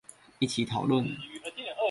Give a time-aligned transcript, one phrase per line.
[0.39, 1.15] 一起討論